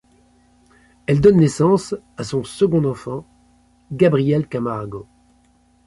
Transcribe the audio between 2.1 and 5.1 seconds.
à son second enfant, Gabriel Camargo.